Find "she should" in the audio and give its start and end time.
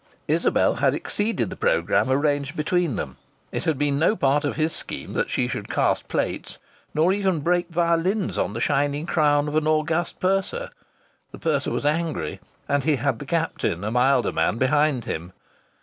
5.29-5.69